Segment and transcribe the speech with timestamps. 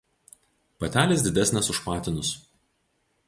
[0.83, 2.31] Patelės didesnės už patinus.